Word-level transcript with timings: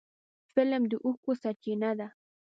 فلم 0.53 0.83
د 0.91 0.93
اوښکو 1.05 1.31
سرچینه 1.41 1.91
ده 1.99 2.07